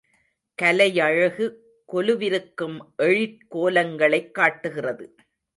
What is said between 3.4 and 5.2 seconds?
கோலங்களைக் காட்டுகிறது.